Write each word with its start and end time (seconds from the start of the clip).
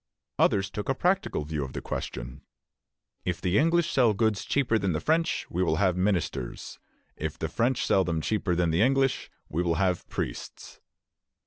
Others 0.39 0.71
took 0.71 0.89
a 0.89 0.95
practical 0.95 1.45
view 1.45 1.63
of 1.63 1.73
the 1.73 1.79
question. 1.79 2.41
"If 3.23 3.39
the 3.39 3.59
English 3.59 3.91
sell 3.91 4.15
goods 4.15 4.45
cheaper 4.45 4.79
than 4.79 4.93
the 4.93 4.99
French, 4.99 5.45
we 5.47 5.61
will 5.61 5.75
have 5.75 5.95
ministers; 5.95 6.79
if 7.15 7.37
the 7.37 7.47
French 7.47 7.85
sell 7.85 8.03
them 8.03 8.19
cheaper 8.19 8.55
than 8.55 8.71
the 8.71 8.81
English, 8.81 9.29
we 9.47 9.61
will 9.61 9.75
have 9.75 10.09
priests." 10.09 10.79